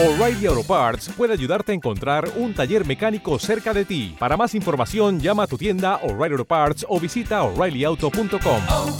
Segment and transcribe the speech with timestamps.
[0.00, 4.14] O'Reilly Auto Parts puede ayudarte a encontrar un taller mecánico cerca de ti.
[4.16, 8.62] Para más información, llama a tu tienda O'Reilly Auto Parts o visita oreillyauto.com.
[8.68, 8.96] oh,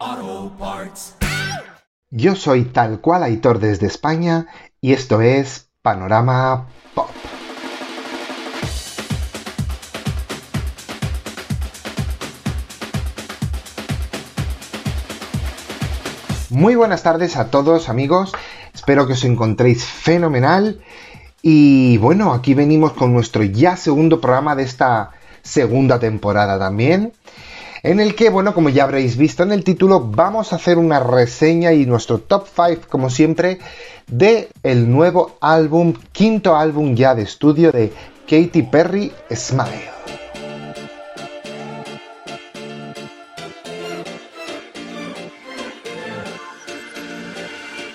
[0.00, 1.16] oh, Parts.
[2.08, 4.46] Yo soy tal cual Aitor desde España
[4.80, 7.19] y esto es Panorama Pop.
[16.60, 18.32] Muy buenas tardes a todos amigos,
[18.74, 20.82] espero que os encontréis fenomenal
[21.40, 27.14] y bueno, aquí venimos con nuestro ya segundo programa de esta segunda temporada también
[27.82, 31.00] en el que, bueno, como ya habréis visto en el título, vamos a hacer una
[31.00, 33.58] reseña y nuestro top 5, como siempre,
[34.06, 37.90] de el nuevo álbum, quinto álbum ya de estudio de
[38.28, 40.19] Katy Perry, Smile.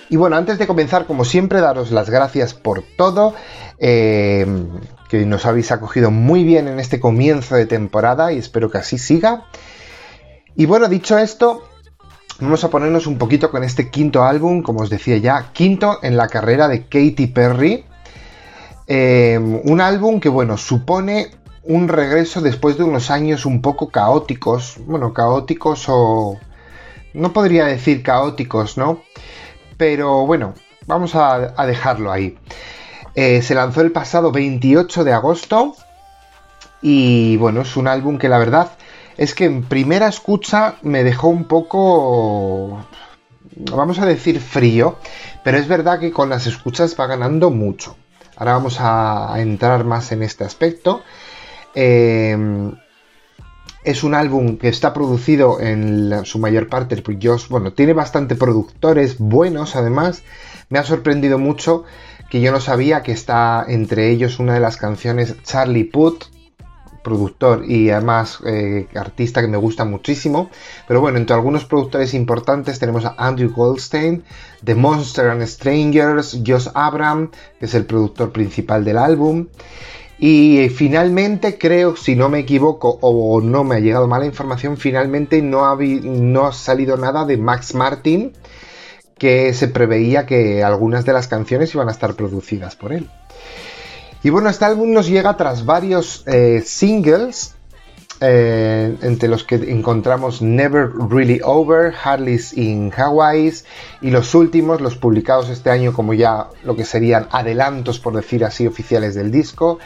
[0.09, 3.34] Y bueno, antes de comenzar, como siempre, daros las gracias por todo,
[3.80, 4.46] eh,
[5.10, 8.98] que nos habéis acogido muy bien en este comienzo de temporada y espero que así
[8.98, 9.46] siga.
[10.55, 11.63] Y bueno, dicho esto,
[12.40, 16.18] vamos a ponernos un poquito con este quinto álbum, como os decía ya, quinto en
[16.18, 17.85] la carrera de Katy Perry.
[18.87, 21.32] Eh, un álbum que, bueno, supone
[21.63, 24.77] un regreso después de unos años un poco caóticos.
[24.85, 26.37] Bueno, caóticos o...
[27.13, 29.02] No podría decir caóticos, ¿no?
[29.77, 30.54] Pero bueno,
[30.87, 32.37] vamos a, dejarlo ahí.
[33.15, 35.76] Eh, se lanzó el pasado 28 de agosto
[36.81, 38.71] y bueno, es un álbum que la verdad
[39.18, 42.85] es que en primera escucha me dejó un poco,
[43.71, 44.98] vamos a decir, frío,
[45.43, 47.96] pero es verdad que con las escuchas va ganando mucho.
[48.35, 51.03] Ahora vamos a, a entrar más en este aspecto.
[51.73, 52.76] Eh,
[53.86, 57.48] es un álbum que está producido en su mayor parte por Josh.
[57.48, 60.24] Bueno, tiene bastante productores buenos, además.
[60.70, 61.84] Me ha sorprendido mucho
[62.30, 66.25] que yo no sabía que está entre ellos una de las canciones Charlie Puth,
[67.04, 70.50] productor y además eh, artista que me gusta muchísimo.
[70.88, 74.24] Pero bueno, entre algunos productores importantes tenemos a Andrew Goldstein,
[74.64, 79.48] The Monster and Strangers, Josh Abram, que es el productor principal del álbum.
[80.18, 85.42] Y finalmente creo, si no me equivoco o no me ha llegado mala información, finalmente
[85.42, 88.31] no ha, no ha salido nada de Max Martin,
[89.18, 93.09] que se preveía que algunas de las canciones iban a estar producidas por él.
[94.24, 97.55] Y bueno, este álbum nos llega tras varios eh, singles,
[98.22, 103.52] eh, entre los que encontramos Never Really Over, Harley's in Hawaii
[104.02, 108.46] y los últimos, los publicados este año como ya lo que serían adelantos, por decir
[108.46, 109.80] así, oficiales del disco,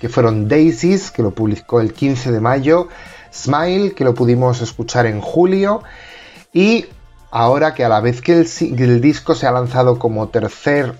[0.00, 2.88] que fueron Daisies, que lo publicó el 15 de mayo,
[3.32, 5.82] Smile, que lo pudimos escuchar en julio,
[6.52, 6.86] y
[7.32, 10.94] ahora que a la vez que el, el disco se ha lanzado como tercer,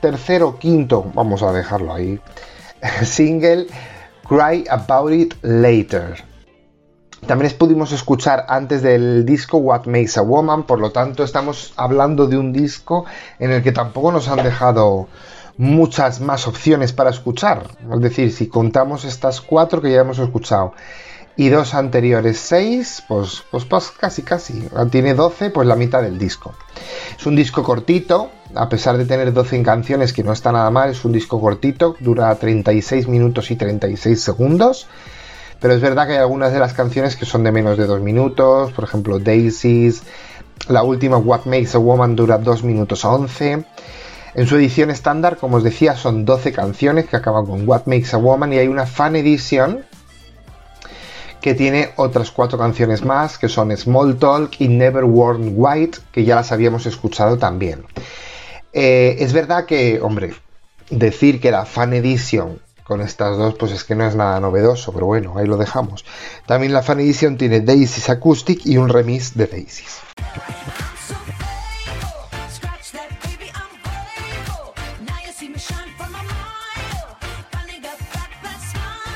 [0.00, 2.18] tercero quinto, vamos a dejarlo ahí,
[3.04, 3.66] single,
[4.26, 6.24] Cry About It Later.
[7.26, 12.26] También pudimos escuchar antes del disco What Makes a Woman, por lo tanto estamos hablando
[12.26, 13.06] de un disco
[13.38, 15.08] en el que tampoco nos han dejado
[15.56, 17.64] muchas más opciones para escuchar.
[17.92, 20.74] Es decir, si contamos estas cuatro que ya hemos escuchado
[21.36, 24.68] y dos anteriores seis, pues, pues, pues casi casi.
[24.90, 26.54] Tiene 12, pues la mitad del disco.
[27.18, 30.90] Es un disco cortito, a pesar de tener 12 canciones, que no está nada mal,
[30.90, 34.86] es un disco cortito, dura 36 minutos y 36 segundos.
[35.60, 38.00] Pero es verdad que hay algunas de las canciones que son de menos de 2
[38.00, 40.02] minutos, por ejemplo Daisies,
[40.68, 43.64] la última What Makes a Woman dura 2 minutos 11.
[44.34, 48.14] En su edición estándar, como os decía, son 12 canciones que acaban con What Makes
[48.14, 49.84] a Woman y hay una fan edition
[51.44, 56.24] que tiene otras cuatro canciones más, que son Small Talk y Never Worn White, que
[56.24, 57.84] ya las habíamos escuchado también.
[58.72, 60.32] Eh, es verdad que, hombre,
[60.88, 64.90] decir que la Fan Edition con estas dos, pues es que no es nada novedoso,
[64.94, 66.06] pero bueno, ahí lo dejamos.
[66.46, 69.98] También la Fan Edition tiene Daisies Acoustic y un remix de Daisies.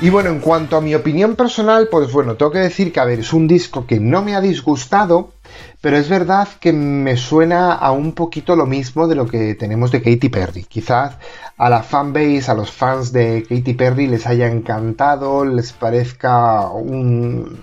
[0.01, 3.05] Y bueno, en cuanto a mi opinión personal, pues bueno, tengo que decir que, a
[3.05, 5.33] ver, es un disco que no me ha disgustado,
[5.81, 9.91] pero es verdad que me suena a un poquito lo mismo de lo que tenemos
[9.91, 10.63] de Katy Perry.
[10.63, 11.17] Quizás
[11.57, 17.59] a la fanbase, a los fans de Katy Perry les haya encantado, les parezca un,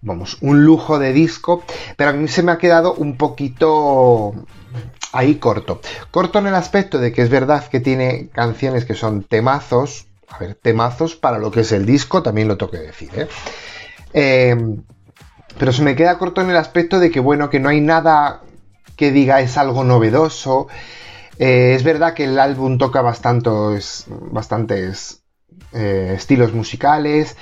[0.00, 1.64] vamos, un lujo de disco,
[1.96, 4.32] pero a mí se me ha quedado un poquito
[5.10, 5.80] ahí corto.
[6.12, 10.38] Corto en el aspecto de que es verdad que tiene canciones que son temazos, a
[10.38, 13.28] ver, temazos para lo que es el disco, también lo tengo decir, ¿eh?
[14.14, 14.56] Eh,
[15.58, 18.40] pero se me queda corto en el aspecto de que, bueno, que no hay nada
[18.96, 20.68] que diga es algo novedoso.
[21.38, 25.22] Eh, es verdad que el álbum toca bastantes, bastantes
[25.72, 27.36] eh, estilos musicales,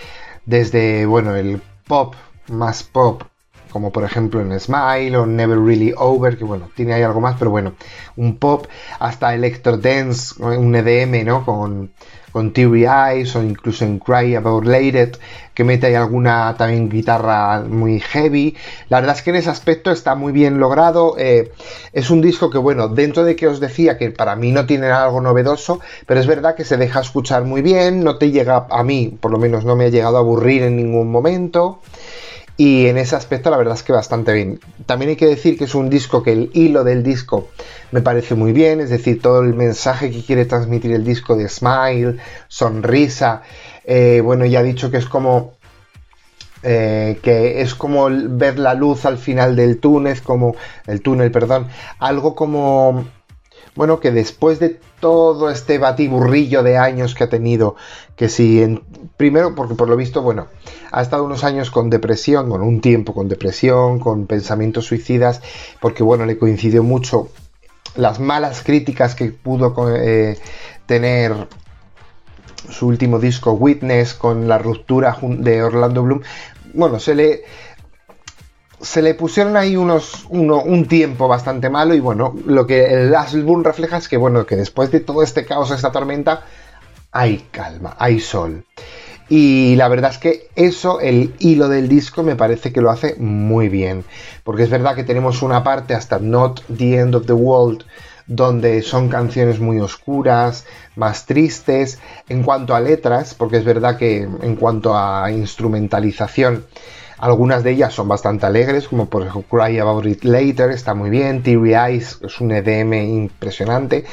[0.46, 2.14] desde bueno, el pop,
[2.48, 3.22] más pop,
[3.70, 7.37] como por ejemplo en Smile o Never Really Over, que bueno, tiene ahí algo más,
[7.38, 7.75] pero bueno,
[8.17, 8.67] un pop,
[8.99, 11.44] hasta Electro Dance, un EDM, ¿no?
[11.44, 11.90] Con,
[12.32, 15.12] con Teary Eyes o incluso en Cry About Later,
[15.55, 18.56] que mete ahí alguna también guitarra muy heavy.
[18.88, 21.17] La verdad es que en ese aspecto está muy bien logrado.
[21.19, 21.52] Eh,
[21.93, 24.87] es un disco que, bueno, dentro de que os decía que para mí no tiene
[24.88, 28.82] algo novedoso, pero es verdad que se deja escuchar muy bien, no te llega, a
[28.82, 31.81] mí por lo menos no me ha llegado a aburrir en ningún momento.
[32.60, 34.60] Y en ese aspecto la verdad es que bastante bien.
[34.84, 37.48] También hay que decir que es un disco que el hilo del disco
[37.90, 41.48] me parece muy bien, es decir, todo el mensaje que quiere transmitir el disco de
[41.48, 42.18] smile,
[42.48, 43.40] sonrisa,
[43.82, 45.54] eh, bueno, ya he dicho que es como
[46.62, 50.54] eh, que es como ver la luz al final del túnel, como
[50.86, 51.66] el túnel, perdón,
[51.98, 53.06] algo como
[53.81, 57.77] bueno, que después de todo este batiburrillo de años que ha tenido,
[58.15, 58.82] que si en,
[59.17, 60.49] primero porque por lo visto, bueno,
[60.93, 65.41] ha estado unos años con depresión, bueno, un tiempo con depresión, con pensamientos suicidas,
[65.81, 67.31] porque bueno, le coincidió mucho
[67.97, 70.37] las malas críticas que pudo eh,
[70.85, 71.49] tener
[72.69, 76.21] su último disco Witness con la ruptura de Orlando Bloom,
[76.75, 77.44] bueno, se le
[78.81, 83.62] se le pusieron ahí unos un tiempo bastante malo y bueno, lo que el álbum
[83.62, 86.44] refleja es que bueno, que después de todo este caos, esta tormenta,
[87.12, 88.65] hay calma, hay sol.
[89.31, 93.15] Y la verdad es que eso, el hilo del disco, me parece que lo hace
[93.17, 94.05] muy bien.
[94.43, 97.85] Porque es verdad que tenemos una parte hasta Not the End of the World,
[98.27, 100.67] donde son canciones muy oscuras,
[100.97, 102.00] más tristes.
[102.29, 106.65] En cuanto a letras, porque es verdad que en cuanto a instrumentalización,
[107.20, 111.11] algunas de ellas son bastante alegres, como por ejemplo Cry About It Later, está muy
[111.11, 114.06] bien, Teary Eyes es un EDM impresionante,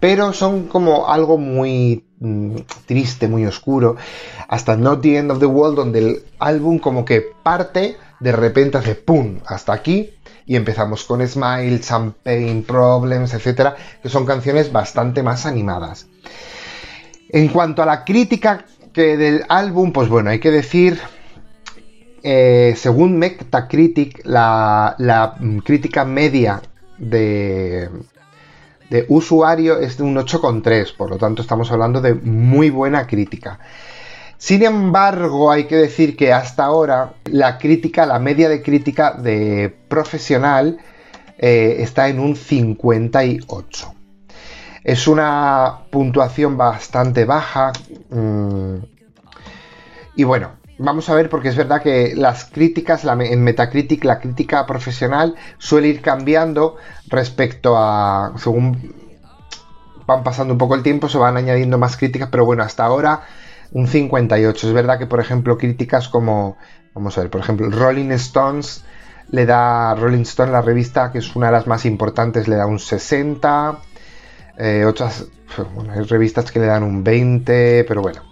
[0.00, 2.56] pero son como algo muy mm,
[2.86, 3.96] triste, muy oscuro,
[4.48, 8.78] hasta Not the End of the World, donde el álbum como que parte, de repente
[8.78, 9.40] hace ¡pum!
[9.46, 10.14] hasta aquí,
[10.46, 16.06] y empezamos con Smile, Champagne Problems, etcétera, que son canciones bastante más animadas.
[17.28, 18.64] En cuanto a la crítica
[18.94, 20.98] que del álbum, pues bueno, hay que decir
[22.26, 26.62] eh, según Metacritic, la, la crítica media
[26.96, 27.90] de,
[28.88, 33.58] de usuario es de un 8,3, por lo tanto estamos hablando de muy buena crítica.
[34.38, 39.76] Sin embargo, hay que decir que hasta ahora la crítica, la media de crítica de
[39.88, 40.78] profesional
[41.36, 43.94] eh, está en un 58.
[44.82, 47.72] Es una puntuación bastante baja.
[48.08, 48.76] Mm,
[50.16, 54.66] y bueno, vamos a ver, porque es verdad que las críticas, en Metacritic, la crítica
[54.66, 56.76] profesional suele ir cambiando
[57.08, 58.94] respecto a, según
[60.06, 63.22] van pasando un poco el tiempo, se van añadiendo más críticas, pero bueno, hasta ahora
[63.72, 64.68] un 58.
[64.68, 66.56] Es verdad que, por ejemplo, críticas como,
[66.94, 68.84] vamos a ver, por ejemplo, Rolling Stones
[69.30, 72.66] le da, Rolling Stone, la revista, que es una de las más importantes, le da
[72.66, 73.78] un 60.
[74.58, 75.26] Eh, otras,
[75.74, 78.22] bueno, hay revistas que le dan un 20, pero bueno,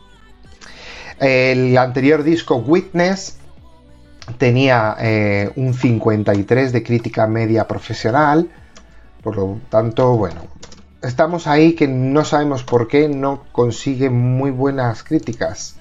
[1.23, 3.37] el anterior disco, Witness,
[4.39, 8.51] tenía eh, un 53 de crítica media profesional.
[9.23, 10.41] Por lo tanto, bueno,
[11.01, 15.77] estamos ahí que no sabemos por qué no consigue muy buenas críticas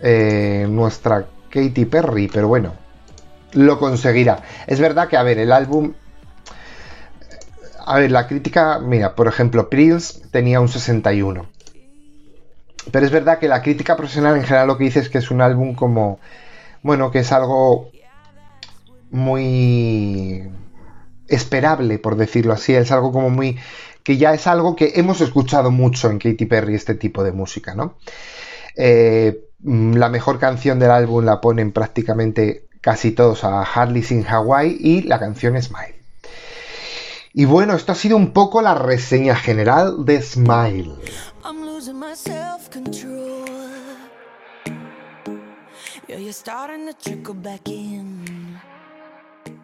[0.00, 2.74] eh, nuestra Katy Perry, pero bueno,
[3.52, 4.42] lo conseguirá.
[4.66, 5.92] Es verdad que, a ver, el álbum...
[7.86, 11.46] A ver, la crítica, mira, por ejemplo, Prince tenía un 61.
[12.90, 15.30] Pero es verdad que la crítica profesional en general lo que dice es que es
[15.30, 16.18] un álbum como,
[16.82, 17.90] bueno, que es algo
[19.10, 20.48] muy
[21.28, 23.58] esperable, por decirlo así, es algo como muy,
[24.02, 27.74] que ya es algo que hemos escuchado mucho en Katy Perry, este tipo de música,
[27.74, 27.96] ¿no?
[28.76, 34.76] Eh, la mejor canción del álbum la ponen prácticamente casi todos a Harley sin Hawaii
[34.80, 36.00] y la canción Smile.
[37.32, 40.94] Y bueno, esto ha sido un poco la reseña general de Smile.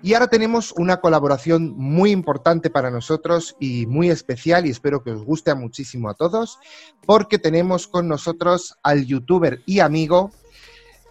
[0.03, 5.11] Y ahora tenemos una colaboración muy importante para nosotros y muy especial y espero que
[5.11, 6.59] os guste muchísimo a todos
[7.05, 10.31] porque tenemos con nosotros al youtuber y amigo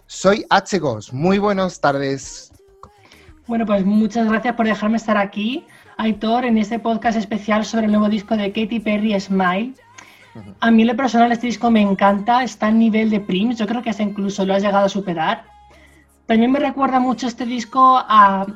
[0.06, 1.12] Soy HGOS.
[1.12, 2.52] Muy buenas tardes.
[3.46, 5.66] Bueno, pues muchas gracias por dejarme estar aquí,
[5.98, 9.74] Aitor, en este podcast especial sobre el nuevo disco de Katy Perry, Smile.
[10.60, 13.66] A mí en lo personal este disco me encanta, está en nivel de Prince, yo
[13.66, 15.44] creo que hasta incluso lo has llegado a superar.
[16.26, 18.46] También me recuerda mucho este disco a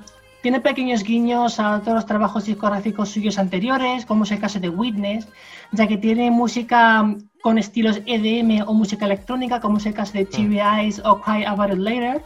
[0.43, 4.71] tiene pequeños guiños a todos los trabajos discográficos suyos anteriores, como es el caso de
[4.71, 5.29] Witness,
[5.73, 10.25] ya que tiene música con estilos EDM o música electrónica, como es el caso de
[10.25, 12.25] Teary Eyes o Cry About It Later.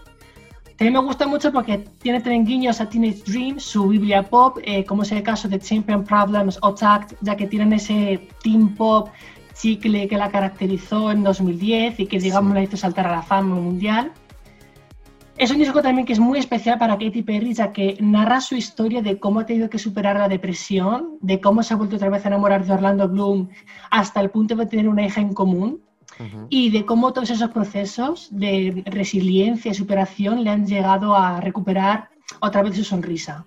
[0.77, 4.85] También me gusta mucho porque tiene también guiños a Teenage Dream, su biblia pop, eh,
[4.85, 9.09] como es el caso de Champion Problems o Tact, ya que tienen ese teen pop
[9.55, 13.55] chicle que la caracterizó en 2010 y que digamos la hizo saltar a la fama
[13.55, 14.13] mundial.
[15.37, 18.55] Es un disco también que es muy especial para Katy Perry, ya que narra su
[18.55, 22.09] historia de cómo ha tenido que superar la depresión, de cómo se ha vuelto otra
[22.09, 23.49] vez a enamorar de Orlando Bloom
[23.91, 25.81] hasta el punto de tener una hija en común
[26.49, 32.11] y de cómo todos esos procesos de resiliencia y superación le han llegado a recuperar
[32.41, 33.45] otra vez su sonrisa.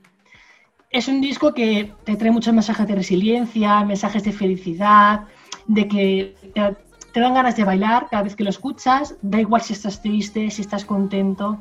[0.90, 5.26] Es un disco que te trae muchos mensajes de resiliencia, mensajes de felicidad,
[5.68, 6.76] de que te,
[7.14, 10.50] te dan ganas de bailar cada vez que lo escuchas, da igual si estás triste,
[10.52, 11.58] si estás contento.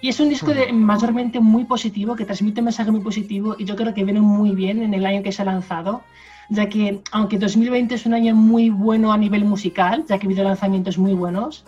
[0.00, 3.64] Y es un disco de, mayormente muy positivo, que transmite un mensaje muy positivo y
[3.64, 6.02] yo creo que viene muy bien en el año que se ha lanzado,
[6.50, 10.28] ya que aunque 2020 es un año muy bueno a nivel musical, ya que ha
[10.28, 11.64] habido lanzamientos muy buenos,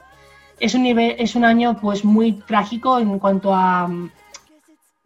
[0.61, 3.91] es un, nivel, es un año pues muy trágico en cuanto a,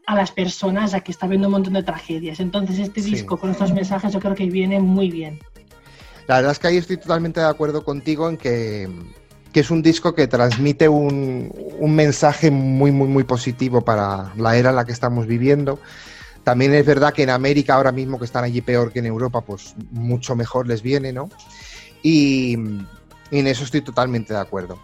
[0.07, 2.41] a las personas, ya que está habiendo un montón de tragedias.
[2.41, 3.13] Entonces este Sí.
[3.13, 5.39] disco con estos mensajes yo creo que viene muy bien.
[6.27, 8.89] La verdad es que ahí estoy totalmente de acuerdo contigo en que,
[9.53, 14.57] que es un disco que transmite un, un mensaje muy, muy, muy positivo para la
[14.57, 15.79] era en la que estamos viviendo.
[16.45, 19.41] También es verdad que en América ahora mismo que están allí peor que en Europa,
[19.41, 21.31] pues mucho mejor les viene, ¿no?
[22.03, 22.55] Y,
[23.31, 24.79] en eso estoy totalmente de acuerdo.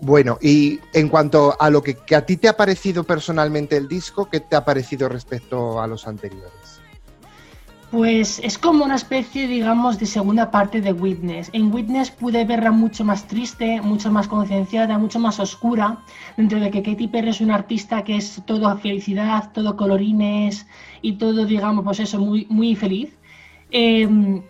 [0.00, 3.88] Bueno, y en cuanto a lo que, que a ti te ha parecido personalmente el
[3.88, 6.75] disco, ¿qué te ha parecido respecto a los anteriores?
[7.90, 11.50] Pues es como una especie, digamos, de segunda parte de Witness.
[11.52, 15.98] En Witness pude verla mucho más triste, mucho más concienciada, mucho más oscura,
[16.36, 20.66] dentro de que Katy Perry es una artista que es todo felicidad, todo colorines
[21.00, 23.16] y todo, digamos, pues eso, muy, muy feliz.
[23.70, 24.42] Eh,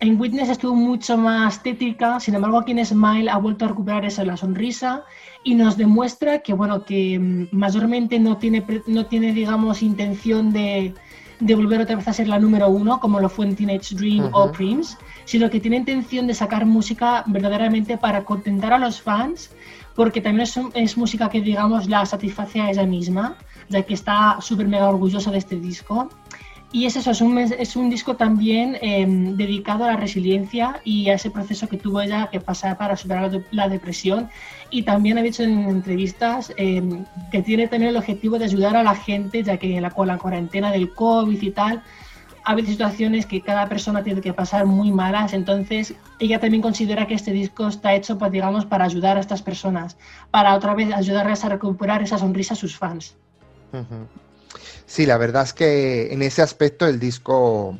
[0.00, 4.04] en Witness estuvo mucho más tétrica, sin embargo aquí en Smile ha vuelto a recuperar
[4.04, 5.02] eso, la sonrisa
[5.44, 10.94] y nos demuestra que, bueno, que mm, mayormente no tiene, no tiene digamos, intención de,
[11.40, 14.30] de volver otra vez a ser la número uno, como lo fue en Teenage Dream
[14.32, 14.52] o Ujú.
[14.52, 19.50] Prince, sino que tiene intención de sacar música verdaderamente para contentar a los fans,
[19.94, 23.36] porque también es música que, digamos, la satisface a ella misma,
[23.68, 26.08] ya que está súper mega orgullosa de este disco.
[26.74, 31.08] Y es eso, es un, es un disco también eh, dedicado a la resiliencia y
[31.08, 34.28] a ese proceso que tuvo ella que pasar para superar la, la depresión.
[34.70, 36.82] Y también ha dicho en entrevistas eh,
[37.30, 40.18] que tiene también el objetivo de ayudar a la gente, ya que la, con la
[40.18, 41.84] cuarentena del COVID y tal,
[42.44, 45.32] ha habido situaciones que cada persona tiene que pasar muy malas.
[45.32, 49.42] Entonces, ella también considera que este disco está hecho, pues, digamos, para ayudar a estas
[49.42, 49.96] personas,
[50.32, 53.16] para otra vez ayudarles a recuperar esa sonrisa a sus fans.
[53.72, 54.08] Ujú.
[54.86, 57.78] Sí, la verdad es que en ese aspecto el disco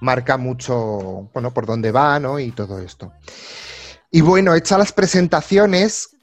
[0.00, 2.38] marca mucho, bueno, por dónde va, ¿no?
[2.38, 3.12] Y todo esto.
[4.10, 6.16] Y bueno, hechas las presentaciones,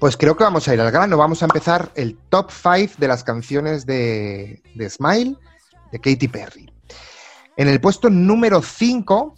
[0.00, 1.16] pues creo que vamos a ir al grano.
[1.16, 5.36] Vamos a empezar el top 5 de las canciones de, de Smile
[5.92, 6.72] de Katy Perry.
[7.56, 9.34] En el puesto número 5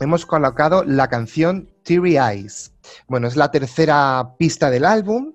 [0.00, 2.72] hemos colocado la canción Teary Eyes.
[3.08, 5.32] Bueno, es la tercera pista del álbum.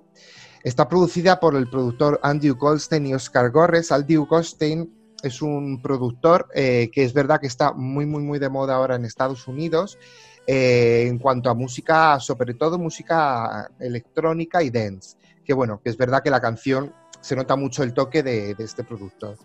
[0.66, 3.92] Está producida por el productor Andrew Goldstein y Oscar Gorres.
[3.92, 4.92] Andrew Goldstein
[5.22, 8.96] es un productor eh, que es verdad que está muy, muy, muy de moda ahora
[8.96, 10.00] en Estados Unidos
[10.48, 15.18] eh, en cuanto a música, sobre todo música electrónica y dance.
[15.46, 16.92] Que bueno, que es verdad que la canción
[17.22, 19.38] se nota mucho el toque de, de este productor.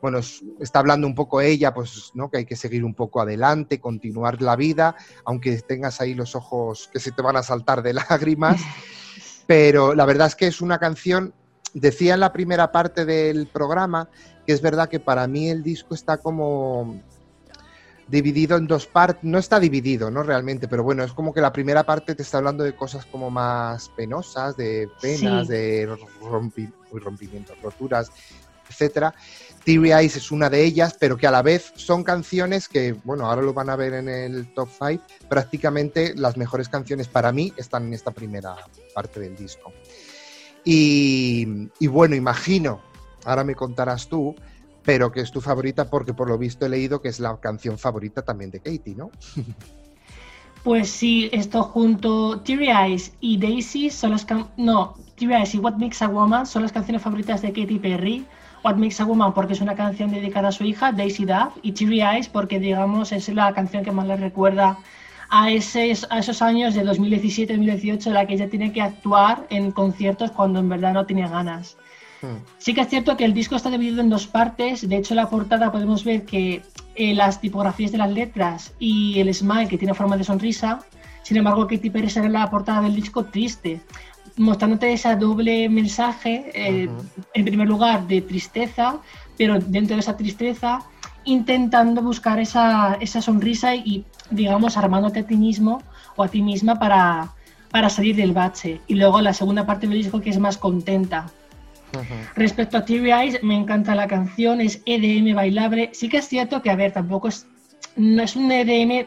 [0.00, 2.30] Bueno, es- está hablando un poco ella, pues, ¿no?
[2.30, 6.88] Que hay que seguir un poco adelante, continuar la vida, aunque tengas ahí los ojos
[6.92, 8.60] que se te van a saltar de lágrimas
[9.46, 11.34] pero la verdad es que es una canción,
[11.74, 14.08] decía en la primera parte del programa,
[14.46, 17.00] que es verdad que para mí el disco está como
[18.08, 20.22] dividido en dos partes, no está dividido, ¿no?
[20.22, 23.30] Realmente, pero bueno, es como que la primera parte te está hablando de cosas como
[23.30, 25.52] más penosas, de penas, Sí.
[25.52, 25.88] de
[26.20, 28.10] rompi- rompimientos, roturas,
[28.72, 29.14] etcétera.
[29.64, 33.26] Teary Eyes es una de ellas, pero que a la vez son canciones que, bueno,
[33.26, 37.52] ahora lo van a ver en el top 5, prácticamente las mejores canciones para mí
[37.56, 38.56] están en esta primera
[38.94, 39.72] parte del disco.
[40.64, 42.80] Y, bueno, imagino,
[43.24, 44.34] ahora me contarás tú,
[44.84, 47.78] pero que es tu favorita porque por lo visto he leído que es la canción
[47.78, 49.10] favorita también de Katie, ¿no?
[50.64, 54.24] Pues sí, esto junto Teary Eyes y Daisy son las
[54.56, 58.24] no, Teary Eyes y What Makes a Woman son las canciones favoritas de Katy Perry.
[58.64, 61.72] What Makes a Woman porque es una canción dedicada a su hija, Daisy Duff, y
[61.72, 64.78] Teary Eyes porque digamos es la canción que más le recuerda
[65.30, 69.72] a, ese, a esos años de 2017-2018 en la que ella tiene que actuar en
[69.72, 71.76] conciertos cuando en verdad no tiene ganas.
[72.58, 74.88] Sí que es cierto que el disco está dividido en dos partes.
[74.88, 76.62] De hecho, en la portada podemos ver que
[76.94, 80.80] eh, las tipografías de las letras y el smile que tiene forma de sonrisa.
[81.22, 83.80] Sin embargo, Katy Perry sale en la portada del disco triste,
[84.36, 86.88] mostrándote ese doble mensaje, eh,
[87.34, 88.98] en primer lugar, de tristeza,
[89.36, 90.80] pero dentro de esa tristeza
[91.24, 95.82] intentando buscar esa, esa sonrisa y, digamos, armándote a ti mismo
[96.16, 97.30] o a ti misma para,
[97.70, 98.80] para salir del bache.
[98.86, 101.30] Y luego la segunda parte del disco que es más contenta.
[102.34, 105.90] Respecto a Teary Eyes, me encanta la canción, es EDM bailable.
[105.92, 107.46] Sí que es cierto que, a ver, tampoco es,
[107.96, 109.06] no es un EDM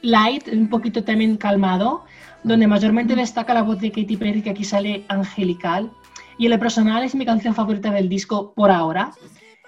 [0.00, 2.04] light, un poquito también calmado,
[2.46, 5.90] donde mayormente destaca la voz de Katy Perry, que aquí sale angelical.
[6.38, 9.10] Y el personal es mi canción favorita del disco por ahora.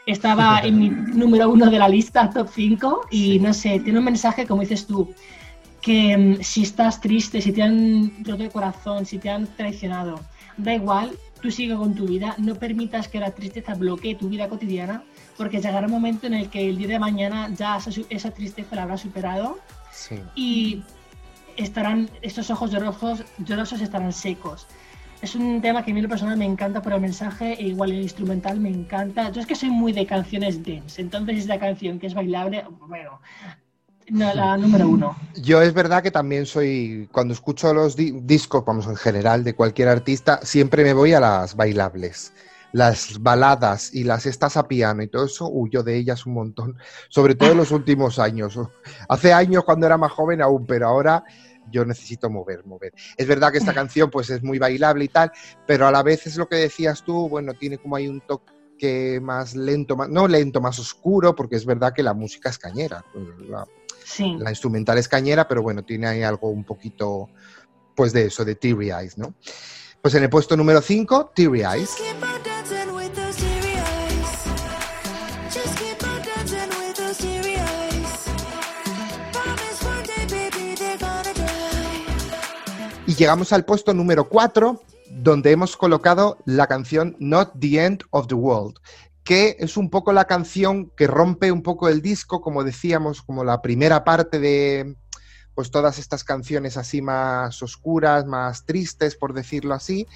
[0.06, 4.04] Estaba en mi número uno de la lista, top 5, y no sé, tiene un
[4.04, 5.12] mensaje, como dices tú,
[5.82, 10.20] que mm, si estás triste, si te han roto el corazón, si te han traicionado,
[10.56, 11.10] da igual,
[11.42, 15.02] tú sigue con tu vida, no permitas que la tristeza bloquee tu vida cotidiana,
[15.36, 17.76] porque llegará un momento en el que el día de mañana ya
[18.08, 19.58] esa, tristeza la habrá superado
[20.36, 20.82] y
[21.58, 24.66] estarán, estos ojos llorosos, llorosos estarán secos.
[25.20, 27.90] Es un tema que a mí lo personal me encanta por el mensaje e igual
[27.90, 29.30] el instrumental me encanta.
[29.30, 33.20] Yo es que soy muy de canciones dance, entonces esta canción que es bailable, bueno,
[34.10, 35.16] la número uno.
[35.42, 39.88] Yo es verdad que también soy, cuando escucho los discos, vamos, en general, de cualquier
[39.88, 42.32] artista, siempre me voy a las bailables.
[42.70, 46.76] Las baladas y las estas a piano y todo eso, huyo de ellas un montón,
[47.08, 48.60] sobre todo en los últimos años.
[49.08, 51.24] Hace años cuando era más joven aún, pero ahora
[51.70, 52.92] yo necesito mover, mover.
[53.16, 55.32] Es verdad que esta canción pues es muy bailable y tal,
[55.66, 59.20] pero a la vez es lo que decías tú, bueno, tiene como hay un toque
[59.20, 63.04] más lento, más, no lento, más oscuro, porque es verdad que la música es cañera.
[63.48, 63.66] La,
[64.38, 67.28] la instrumental es cañera, pero bueno, tiene ahí algo un poquito,
[67.94, 69.34] pues de eso, de Teary Eyes, ¿no?
[70.00, 71.96] Pues en el puesto número 5, Teary Eyes.
[83.18, 88.34] Llegamos al puesto número 4, donde hemos colocado la canción Not the End of the
[88.34, 88.76] World,
[89.24, 93.42] que es un poco la canción que rompe un poco el disco, como decíamos, como
[93.42, 94.94] la primera parte de
[95.56, 100.06] pues todas estas canciones así más oscuras, más tristes, por decirlo así.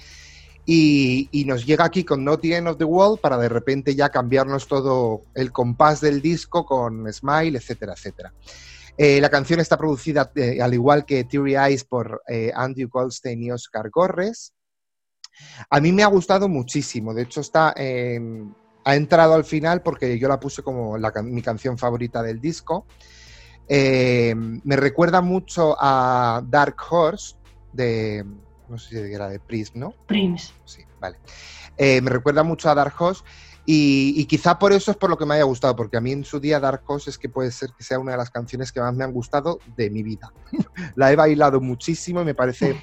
[0.65, 4.07] Y, nos llega aquí con Not the End of the World para de repente ya
[4.07, 8.31] cambiarnos todo el compás del disco con Smile, etcétera, etcétera.
[8.97, 13.43] Eh, la canción está producida, eh, al igual que Teary Eyes, por eh, Andrew Goldstein
[13.43, 14.53] y Oscar Gorres.
[15.69, 18.53] A mí me ha gustado muchísimo, de hecho está en
[18.85, 22.85] ha entrado al final porque yo la puse como mi canción favorita del disco.
[23.67, 27.35] Eh, me recuerda mucho a Dark Horse
[27.71, 28.25] de.
[28.67, 29.93] No sé si era de Prince, ¿no?
[30.07, 30.51] Prince.
[30.65, 31.17] Sí, vale.
[31.77, 33.23] Eh, me recuerda mucho a Dark Horse
[33.65, 36.25] y, quizá por eso es por lo que me haya gustado, porque a mí en
[36.25, 38.81] su día Dark Horse es que puede ser que sea una de las canciones que
[38.81, 40.33] más me han gustado de mi vida.
[40.95, 42.75] la he bailado muchísimo y me parece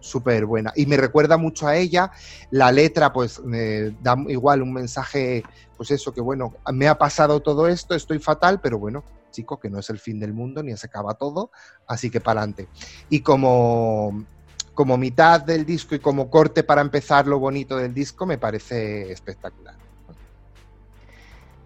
[0.00, 0.72] súper buena.
[0.76, 2.10] Y me recuerda mucho a ella.
[2.50, 5.42] La letra, pues, me da igual un mensaje,
[5.76, 9.70] pues eso, que bueno, me ha pasado todo esto, estoy fatal, pero bueno, chico, que
[9.70, 11.50] no es el fin del mundo, ni se acaba todo,
[11.86, 12.68] así que para adelante.
[13.08, 14.26] Y como,
[14.74, 19.10] como mitad del disco y como corte para empezar lo bonito del disco, me parece
[19.10, 19.77] espectacular.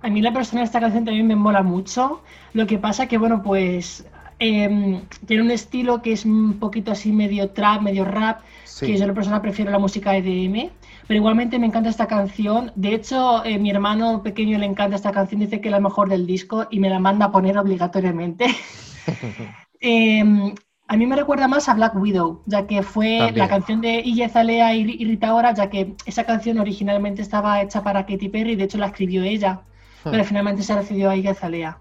[0.03, 2.23] A mí la persona de esta canción también me mola mucho.
[2.53, 4.05] Lo que pasa que, bueno, pues
[4.45, 8.41] Em, tiene un estilo que es un poquito así medio trap, medio rap,
[8.81, 10.69] que yo la persona prefiero la música EDM,
[11.07, 12.73] pero igualmente me encanta esta canción.
[12.75, 16.09] De hecho, eh, mi hermano pequeño le encanta esta canción, dice que es la mejor
[16.09, 18.47] del disco y me la manda a poner obligatoriamente.
[19.85, 20.55] Em,
[20.87, 24.29] a mí me recuerda más a Black Widow, ya que fue la canción de Ille
[24.29, 28.65] Zalea y, Rita Ora, ya que esa canción originalmente estaba hecha para Katy Perry, de
[28.65, 29.63] hecho la escribió ella,
[30.05, 30.11] hmm.
[30.11, 31.79] pero finalmente se recibió a Ille Zalea.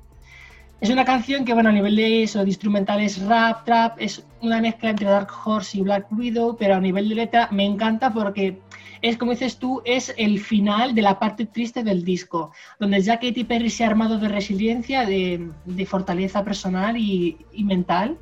[0.82, 4.26] Es una canción que, bueno, a nivel de eso, de instrumental es rap, trap, es
[4.42, 8.12] una mezcla entre Dark Horse y Black Widow, pero a nivel de letra me encanta
[8.12, 8.58] porque
[9.02, 13.20] es, como dices tú, es el final de la parte triste del disco, donde ya
[13.20, 15.52] Katy Perry se ha armado de resiliencia, de,
[15.88, 18.18] fortaleza personal y, mental,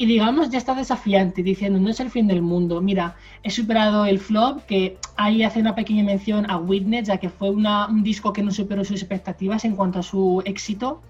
[0.00, 4.06] y digamos ya está desafiante, diciendo, no es el fin del mundo, mira, he superado
[4.06, 8.32] el flop, que ahí hace una pequeña mención a Witness, ya que fue un disco
[8.32, 11.02] que no superó sus expectativas en cuanto a su éxito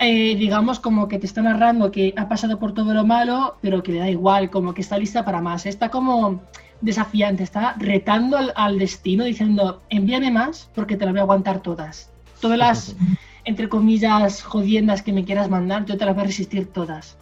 [0.00, 3.84] eh, digamos, como que te está narrando que ha pasado por todo lo malo, pero
[3.84, 5.64] que le da igual, como que está lista para más.
[5.64, 6.42] Está como
[6.80, 12.10] desafiante, está retando al, destino, diciendo, envíame más porque te las voy a aguantar todas.
[12.40, 12.96] Todas las,
[13.44, 17.16] entre comillas, jodiendas que me quieras mandar, yo te las voy a resistir todas.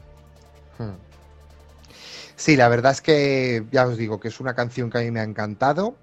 [0.82, 0.96] Hmm.
[2.36, 5.10] Sí, la verdad es que ya os digo que es una canción que a mí
[5.10, 5.96] me ha encantado.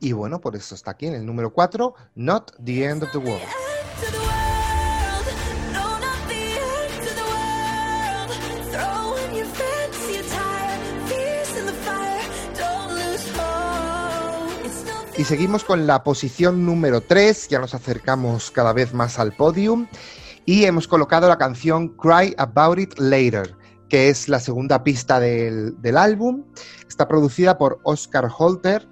[0.00, 3.18] Y bueno, por eso está aquí en el número 4, Not the End of the
[3.18, 3.42] World.
[15.18, 19.86] Y seguimos con la posición número 3, ya nos acercamos cada vez más al podium.
[20.44, 23.56] Y hemos colocado la canción Cry About It Later,
[23.88, 26.44] que es la segunda pista del, del álbum.
[26.88, 28.88] Está producida por Oscar Holter,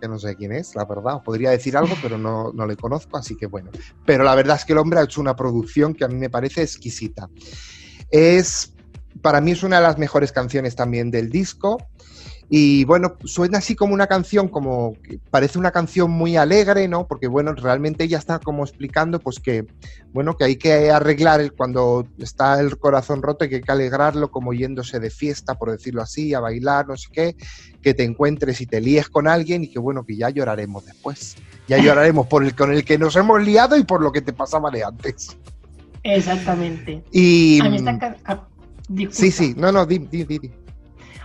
[0.00, 1.22] que no sé quién es, la verdad.
[1.22, 3.70] Podría decir algo, pero no, no le conozco, así que bueno.
[4.04, 6.30] Pero la verdad es que el hombre ha hecho una producción que a mí me
[6.30, 7.28] parece exquisita.
[8.10, 8.74] Es,
[9.22, 11.78] para mí es una de las mejores canciones también del disco.
[12.56, 14.96] Y bueno, suena así como una canción, como
[15.28, 17.04] parece una canción muy alegre, ¿no?
[17.08, 19.66] Porque bueno, realmente ella está como explicando, pues que,
[20.12, 23.72] bueno, que hay que arreglar el, cuando está el corazón roto, y que hay que
[23.72, 27.36] alegrarlo como yéndose de fiesta, por decirlo así, a bailar, no sé qué,
[27.82, 31.34] que te encuentres y te líes con alguien y que bueno, que ya lloraremos después.
[31.66, 34.32] Ya lloraremos por el con el que nos hemos liado y por lo que te
[34.32, 35.36] pasaba de antes.
[36.04, 37.02] Exactamente.
[37.10, 38.46] Y A mí esta
[38.88, 39.12] disculpa.
[39.12, 40.63] sí, sí, no, no, di, di.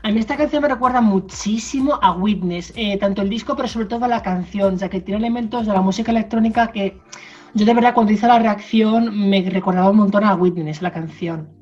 [0.02, 3.88] A mí esta canción me recuerda muchísimo a Witness, eh, tanto el disco, pero sobre
[3.88, 7.02] todo la canción, ya que tiene elementos de la música electrónica que
[7.54, 11.59] yo de verdad cuando hice la reacción me recordaba un montón a Witness, la canción.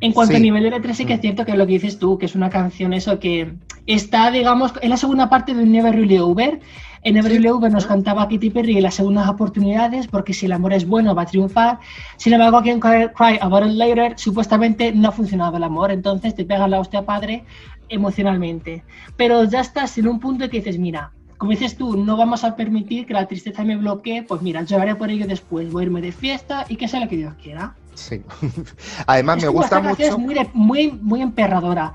[0.00, 0.36] En cuanto Sí.
[0.38, 2.34] a nivel de letra, sí que es cierto que lo que dices tú, que es
[2.34, 3.52] una canción eso que
[3.86, 6.60] está, digamos, en la segunda parte de Never Really Over.
[7.02, 7.36] En Never Sí.
[7.38, 10.86] Really Over nos cantaba Katy Perry en las segundas oportunidades, porque si el amor es
[10.86, 11.78] bueno va a triunfar.
[12.16, 15.90] Sin embargo, aquí en Cry Cry About It Later supuestamente no ha funcionado el amor,
[15.90, 17.44] entonces te pega la hostia padre
[17.88, 18.82] emocionalmente.
[19.16, 22.54] Pero ya estás en un punto que dices, mira, como dices tú, no vamos a
[22.56, 26.00] permitir que la tristeza me bloquee, pues mira, lloraré por ello después, voy a irme
[26.02, 27.74] de fiesta y que sea lo que Dios quiera.
[28.00, 28.22] Sí.
[29.06, 30.02] Además, Es me gusta mucho.
[30.02, 31.92] Es muy, muy, muy emperradora,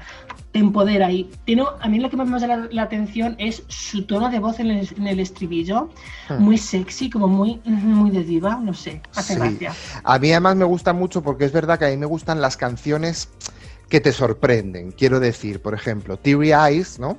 [0.52, 3.64] te empodera y tiene, a mí lo que más me llama la, la atención es
[3.68, 5.90] su tono de voz en el, en el estribillo,
[6.30, 6.42] Hmm.
[6.44, 9.40] muy sexy, como muy, muy de diva, no sé, hace Sí.
[9.40, 9.74] gracia.
[10.04, 12.56] A mí además me gusta mucho porque es verdad que a mí me gustan las
[12.58, 13.30] canciones
[13.90, 14.92] que te sorprenden.
[14.92, 17.18] Quiero decir, por ejemplo, Teary Eyes, ¿no?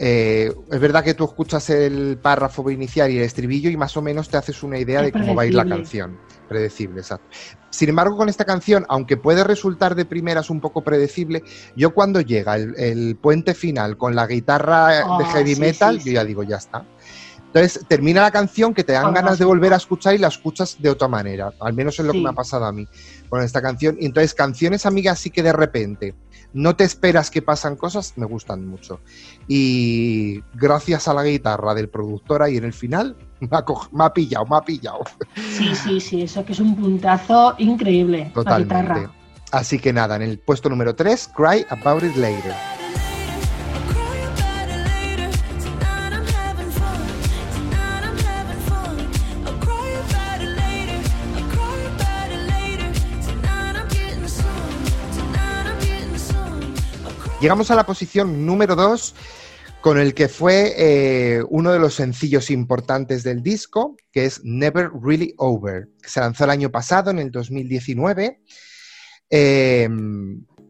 [0.00, 4.02] Eh, es verdad que tú escuchas el párrafo inicial y el estribillo y más o
[4.02, 6.16] menos te haces una idea Es de cómo va a ir la canción.
[6.48, 7.26] Predecible, exacto.
[7.70, 11.42] Sin embargo, con esta canción, aunque puede resultar de primeras un poco predecible,
[11.76, 16.00] yo cuando llega el, el puente final con la guitarra de Ah, heavy sí, metal,
[16.00, 16.84] sí, yo ya digo, ya está.
[17.48, 20.76] Entonces termina la canción que te dan ganas de volver a escuchar y la escuchas
[20.80, 21.52] de otra manera.
[21.60, 22.86] Al menos es lo que me ha pasado a mí
[23.30, 23.96] con esta canción.
[23.98, 26.14] Y entonces, canciones amigas sí que de repente
[26.52, 29.00] no te esperas que pasan cosas, me gustan mucho.
[29.46, 34.12] Y gracias a la guitarra del productor ahí en el final, me ha, me ha
[34.12, 35.00] pillado, me ha pillado.
[35.34, 38.74] Sí, sí, sí, eso que es un puntazo increíble, la Totalmente.
[38.74, 39.12] guitarra.
[39.50, 42.54] Así que nada, en el puesto número 3, Cry About It Later.
[57.40, 59.14] Llegamos a la posición número 2,
[59.88, 64.90] con el que fue eh, uno de los sencillos importantes del disco, que es Never
[65.02, 68.38] Really Over, que se lanzó el año pasado, en el 2019,
[69.30, 69.88] eh,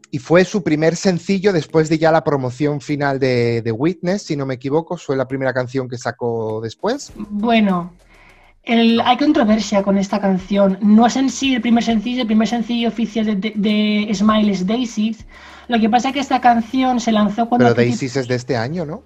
[0.09, 4.37] y fue su primer sencillo después de ya la promoción final de, de Witness, si
[4.37, 7.11] no me equivoco, fue la primera canción que sacó después.
[7.17, 7.91] Bueno,
[8.65, 10.77] hay controversia con esta canción.
[10.81, 14.53] No es en sí el primer sencillo, el primer sencillo oficial de, de, de Smile
[14.53, 15.25] es Daisies.
[15.69, 17.67] Lo que pasa es que esta canción se lanzó cuando...
[17.67, 19.03] Pero Daisies es de este año, ¿no?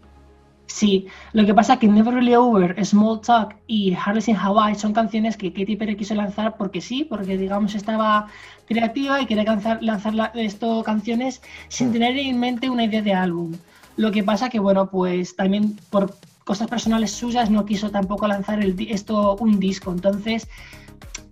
[0.66, 4.74] Sí, lo que pasa es que Never Really Over, Small Talk y Harley's in Hawaii
[4.74, 8.28] son canciones que Katy Perry quiso lanzar porque sí, porque digamos estaba
[8.66, 13.14] creativa y quería lanzar, lanzar la- esto canciones sin tener en mente una idea de
[13.14, 13.52] álbum.
[13.98, 18.64] Lo que pasa que bueno, pues también por cosas personales suyas no quiso tampoco lanzar
[18.64, 20.48] el, esto un disco, entonces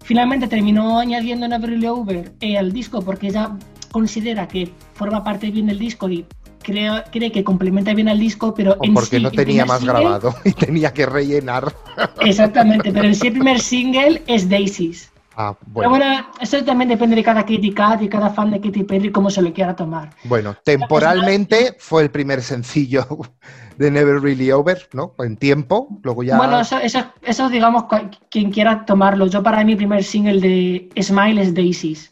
[0.04, 3.58] finalmente terminó añadiendo Never Really Over eh, al disco porque ella
[3.91, 6.24] considera que forma parte bien del disco y
[6.62, 9.80] cree, cree que complementa bien al disco, pero O en porque sí, no tenía más
[9.80, 11.74] single- grabado y tenía que rellenar.
[12.20, 15.10] Exactamente, pero en sí el primer single es Daisies.
[15.36, 16.06] Ah, Pero bueno.
[16.40, 19.52] eso también depende de cada Cat y cada fan de Katy Perry cómo se lo
[19.54, 20.10] quiera tomar.
[20.26, 23.08] Bueno, temporalmente fue el primer sencillo
[23.78, 25.16] de Never Really Over, ¿no?
[25.20, 26.38] En tiempo, luego ya...
[26.38, 27.86] Bueno, eso, eso, eso digamos
[28.30, 29.26] quien quiera tomarlo.
[29.28, 32.12] Yo para mí primer single de Smile es Daisies.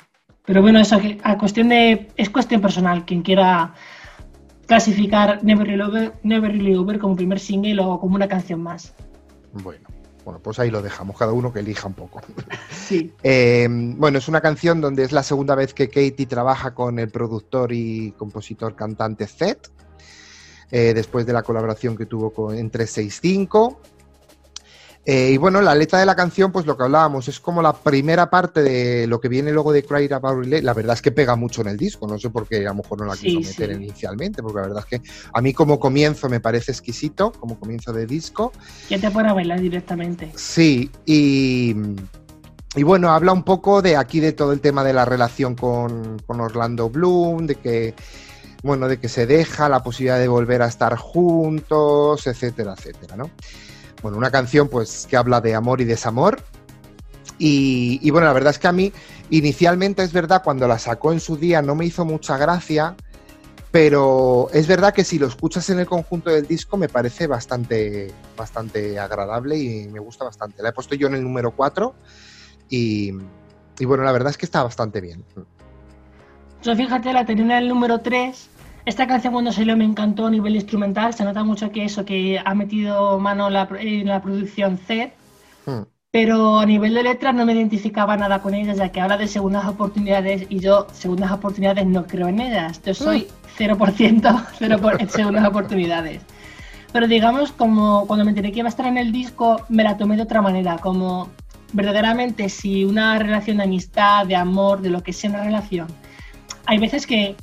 [0.50, 3.06] Pero bueno, eso que- a cuestión de es cuestión personal.
[3.06, 3.76] Quien quiera
[4.66, 8.96] clasificar Never Really Over, Never Really Over como primer single o como una canción más.
[9.54, 9.88] Bueno,
[10.26, 12.22] bueno, pues ahí lo dejamos, cada uno que elija un poco.
[12.72, 13.14] Sí.
[13.22, 17.10] Eh, bueno, es una canción donde es la segunda vez que Katie trabaja con el
[17.10, 19.58] productor y compositor cantante Zed,
[20.72, 23.80] eh, después de la colaboración que tuvo con, en 365.
[25.06, 27.74] Eh, y bueno, la letra de la canción, pues lo que hablábamos, es como la
[27.74, 30.62] primera parte de lo que viene luego de Cry About Relay.
[30.62, 32.76] La verdad es que pega mucho en el disco, no sé por qué a lo
[32.76, 33.84] mejor no la Sí, quiso meter sí.
[33.84, 37.92] inicialmente, porque la verdad es que a mí como comienzo me parece exquisito, como comienzo
[37.92, 38.52] de disco.
[38.90, 40.32] Ya te puedes bailar directamente.
[40.36, 41.76] Sí, y,
[42.76, 46.20] y bueno, habla un poco de aquí de todo el tema de la relación con,
[46.28, 47.96] con Orlando Bloom, de que
[48.62, 53.32] bueno, de que se deja la posibilidad de volver a estar juntos, etcétera, etcétera, ¿no?
[54.02, 56.42] Bueno, una canción pues que habla de amor y desamor.
[57.38, 58.92] Y, y bueno, la verdad es que a mí
[59.30, 62.96] inicialmente es verdad, cuando la sacó en su día no me hizo mucha gracia,
[63.72, 68.12] pero es verdad que si lo escuchas en el conjunto del disco me parece bastante,
[68.36, 70.64] bastante agradable y me gusta bastante.
[70.64, 71.94] La he puesto yo en el número 4
[72.70, 73.14] y,
[73.78, 75.24] y bueno, la verdad es que está bastante bien.
[76.64, 78.50] Yo fíjate, la tenía en el número 3.
[78.90, 81.14] Esta canción cuando salió me encantó a nivel instrumental.
[81.14, 85.12] Se nota mucho que eso, que ha metido mano la, en la producción Z.
[85.68, 85.84] Hmm.
[86.10, 89.28] Pero a nivel de letras no me identificaba nada con ella, ya que habla de
[89.28, 92.82] segundas oportunidades y yo segundas oportunidades no creo en ellas.
[92.84, 93.28] Yo soy
[93.60, 96.24] 0%, 0 por, en segundas oportunidades.
[96.92, 99.98] Pero digamos, como cuando me enteré que iba a estar en el disco, me la
[99.98, 101.30] tomé de otra manera, como
[101.74, 105.86] verdaderamente si una relación de amistad, de amor, de lo que sea una relación,
[106.66, 107.36] hay veces que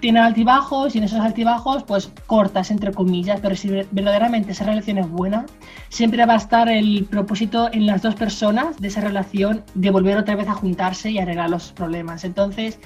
[0.00, 4.98] tiene altibajos y en esos altibajos pues cortas entre comillas, pero si verdaderamente esa relación
[4.98, 5.44] es buena,
[5.88, 10.16] siempre va a estar el propósito en las dos personas de esa relación de volver
[10.16, 12.24] otra vez a juntarse y arreglar los problemas.
[12.24, 12.78] Entonces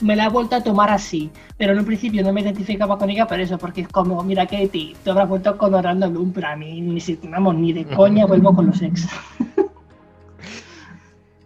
[0.00, 3.10] me la he vuelto a tomar así, pero en un principio no me identificaba con
[3.10, 6.48] ella por eso, porque es como, mira Katie, te habrás vuelto con Orlando Bloom, pero
[6.48, 9.06] a mí ni, si- vamos, ni de coña vuelvo con los ex.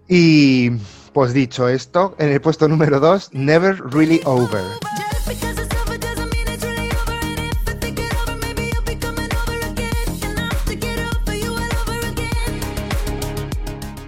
[0.08, 0.70] Y
[1.12, 4.62] pues dicho esto, en el puesto número 2, Never Really Over.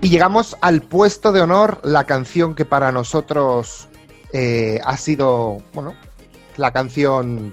[0.06, 3.88] Y llegamos al puesto de honor, la canción que para nosotros
[4.32, 5.94] eh, ha sido, bueno,
[6.56, 7.52] la canción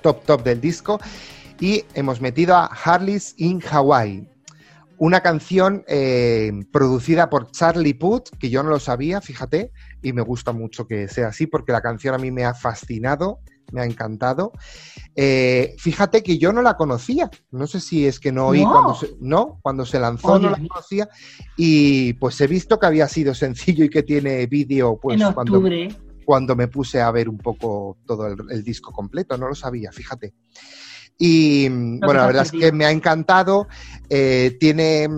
[0.00, 0.98] top top del disco.
[1.60, 4.28] Y hemos metido a Harley's in Hawaii.
[4.98, 9.70] Una canción eh, producida por Charlie Puth, que yo no lo sabía, fíjate,
[10.02, 13.38] y me gusta mucho que sea así, porque la canción a mí me ha fascinado,
[13.70, 14.52] me ha encantado.
[15.14, 18.72] Eh, fíjate que yo no la conocía, no sé si es que no oí No.
[18.72, 21.08] cuando se, no, cuando se lanzó no la conocía,
[21.56, 25.54] y pues he visto que había sido sencillo y que tiene vídeo pues en cuando,
[25.58, 25.88] octubre.
[26.24, 29.92] cuando me puse a ver un poco todo el, el disco completo, no lo sabía,
[29.92, 30.32] fíjate.
[31.18, 33.68] Y bueno, la verdad es que me ha encantado.
[34.08, 35.08] eh, tiene.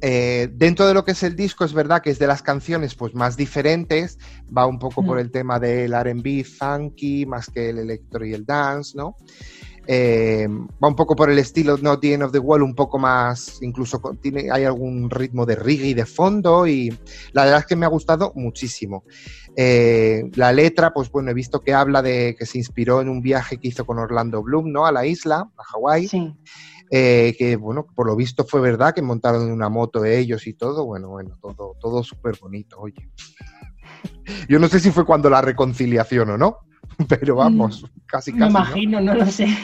[0.00, 2.94] Eh, dentro de lo que es el disco, es verdad que es de las canciones
[2.94, 4.18] pues, más diferentes.
[4.56, 8.44] Va un poco por el tema del RB funky, más que el electro y el
[8.44, 9.16] dance, ¿no?
[9.86, 12.98] Eh, va un poco por el estilo Not the End of the Wall, un poco
[12.98, 16.96] más, incluso tiene, hay algún ritmo de reggae de fondo y
[17.32, 19.04] la verdad es que me ha gustado muchísimo.
[19.56, 23.20] Eh, la letra, pues bueno, he visto que habla de que se inspiró en un
[23.20, 24.86] viaje que hizo con Orlando Bloom, ¿no?
[24.86, 26.36] A la isla, a Hawái, Sí.
[26.90, 30.84] Eh, que bueno, por lo visto fue verdad que montaron una moto ellos y todo,
[30.84, 33.10] bueno, bueno, todo, todo súper bonito, oye.
[34.48, 36.58] Yo no sé si fue cuando la reconciliación o no,
[37.08, 38.52] pero vamos, casi Me casi.
[38.52, 38.58] ¿no?
[38.58, 39.46] imagino, no lo sé.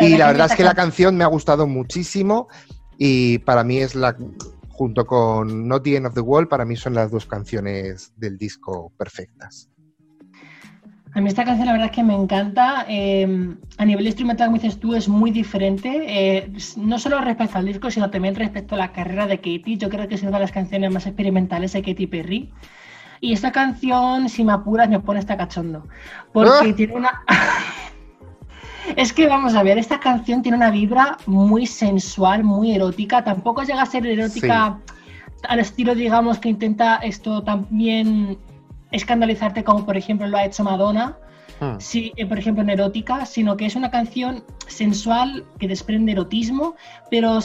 [0.00, 2.48] Y la verdad es que la can- canción me ha gustado muchísimo
[2.98, 4.16] y para mí es la,
[4.70, 8.36] junto con Not the End of the World, para mí son las dos canciones del
[8.36, 9.70] disco perfectas.
[11.14, 12.84] A mí esta canción la verdad es que me encanta.
[12.88, 16.04] eh, a nivel instrumental, como dices tú, es muy diferente.
[16.08, 19.76] eh, no solo respecto al disco, sino también respecto a la carrera de Katy.
[19.76, 22.50] Yo creo que es una de las canciones más experimentales de Katy Perry.
[23.20, 25.86] Y esta canción, si me apuras, me pone esta cachondo.
[26.32, 26.74] Porque ¡Ah!
[26.76, 27.22] tiene una...
[28.96, 33.22] es que vamos a ver, esta canción tiene una vibra muy sensual, muy erótica.
[33.22, 34.80] Tampoco llega a ser erótica
[35.48, 38.36] al estilo, digamos, que intenta esto también
[38.94, 41.18] escandalizarte como por ejemplo lo ha hecho Madonna,
[41.78, 46.74] sí, eh, por ejemplo en erótica, sino que es una canción sensual que desprende erotismo,
[47.10, 47.40] pero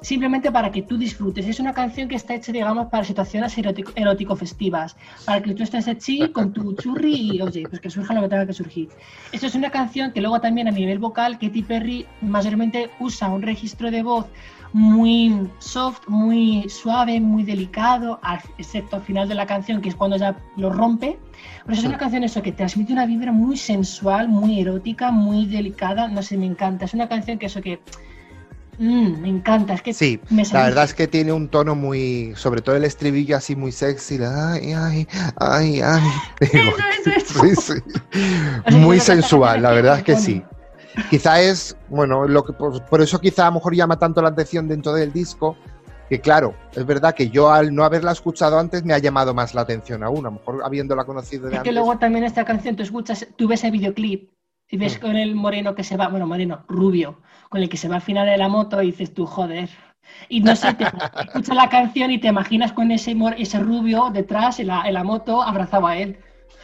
[0.00, 1.46] simplemente para que tú disfrutes.
[1.46, 5.88] Es una canción que está hecha, digamos, para situaciones erótico- erótico-festivas, para que tú estés
[5.88, 8.88] allí con tu churri y, oye, pues que surja lo que tenga que surgir.
[9.32, 13.42] Esto es una canción que luego también a nivel vocal, Katy Perry mayormente usa un
[13.42, 14.26] registro de voz
[14.74, 18.18] muy soft, muy suave, muy delicado,
[18.58, 21.16] excepto al final de la canción, que es cuando ya lo rompe.
[21.64, 26.08] Pero es una canción eso que transmite una vibra muy sensual, muy erótica, muy delicada.
[26.08, 26.86] No sé, me encanta.
[26.86, 27.78] Es una canción que eso que
[28.78, 29.74] mm, me encanta.
[29.74, 32.82] Es que Sí, me la verdad es que tiene un tono muy, sobre todo el
[32.84, 35.06] estribillo así muy sexy, ay, ay,
[35.36, 36.02] ay, ay.
[36.52, 38.00] Digo, Eso, eso, sí, sí.
[38.66, 40.42] O sea, Muy que sensual, la que verdad es que pone- sí.
[41.10, 44.28] Quizá es, bueno, lo que por, por eso quizá a lo mejor llama tanto la
[44.28, 45.56] atención dentro del disco,
[46.08, 49.54] que claro, es verdad que yo al no haberla escuchado antes me ha llamado más
[49.54, 52.76] la atención aún, a lo mejor habiéndola conocido de Es que luego también esta canción,
[52.76, 54.30] tú escuchas, tú ves el videoclip
[54.70, 55.00] y ves Mm.
[55.00, 58.02] con el moreno que se va, bueno, moreno, rubio, con el que se va al
[58.02, 59.68] final de la moto y dices tú, joder.
[60.28, 60.84] Y no sé, te
[61.26, 65.04] escuchas la canción y te imaginas con ese, ese rubio detrás en la, en la
[65.04, 66.18] moto abrazado a él.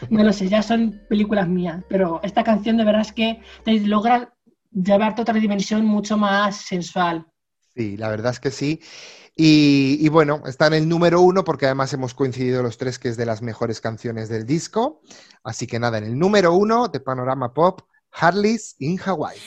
[0.09, 3.79] No lo sé, ya son películas mías, pero esta canción de verdad es que te
[3.81, 4.35] logra
[4.73, 7.27] llevarte a otra dimensión mucho más sensual.
[7.75, 8.81] Sí, la verdad es que sí.
[9.37, 13.09] Y, y bueno, está en el número uno porque además hemos coincidido los tres que
[13.09, 15.01] es de las mejores canciones del disco.
[15.45, 17.83] Así que nada, en el número uno de Panorama Pop,
[18.13, 19.39] Harley's in Hawaii.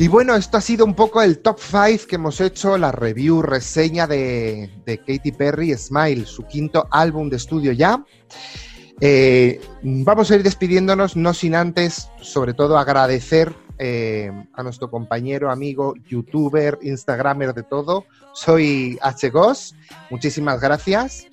[0.00, 3.42] Y bueno, esto ha sido un poco el top 5 que hemos hecho, la review,
[3.42, 8.02] reseña de, Katy Perry, Smile, su quinto álbum de estudio ya.
[9.02, 15.50] Eh, vamos a ir despidiéndonos, no sin antes, sobre todo, agradecer eh, a nuestro compañero,
[15.50, 18.06] amigo, youtuber, instagramer de todo.
[18.32, 19.74] Soy HGOS,
[20.08, 21.26] muchísimas gracias.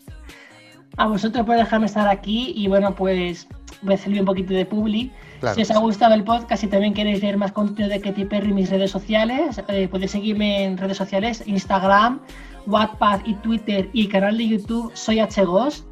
[0.98, 3.48] A vosotros por dejarme estar aquí y bueno, pues
[3.82, 5.14] voy a hacerle un poquito de publi.
[5.40, 5.56] Claro.
[5.56, 8.50] Si os ha gustado el podcast y también queréis ver más contenido de Katy Perry
[8.50, 12.20] en mis redes sociales, eh, podéis seguirme en redes sociales, Instagram,
[12.66, 15.86] Wattpad y Twitter y canal de YouTube Soy HGOS,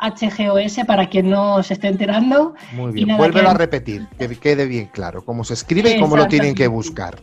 [0.00, 2.54] HGOS para quien no se esté enterando.
[2.72, 6.16] Muy bien, vuélvelo que- a repetir, que quede bien claro cómo se escribe y cómo
[6.16, 7.22] lo tienen que buscar.